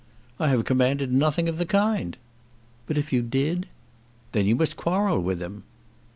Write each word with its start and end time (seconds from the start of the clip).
"I 0.39 0.47
have 0.47 0.65
commanded 0.65 1.13
nothing 1.13 1.47
of 1.47 1.59
the 1.59 1.65
kind." 1.67 2.17
"But 2.87 2.97
if 2.97 3.13
you 3.13 3.21
did?" 3.21 3.67
"Then 4.31 4.47
you 4.47 4.55
must 4.55 4.75
quarrel 4.75 5.21
with 5.21 5.39
him." 5.39 5.61